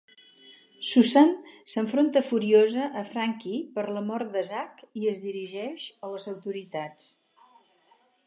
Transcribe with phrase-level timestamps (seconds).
[0.91, 1.27] Susan
[1.73, 7.07] s'enfronta furiosa a Frankie per la mort de Zack i es dirigeix a les autoritats.